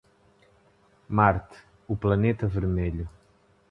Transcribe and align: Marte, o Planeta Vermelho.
Marte, 1.07 1.57
o 1.87 1.95
Planeta 1.95 2.47
Vermelho. 2.47 3.07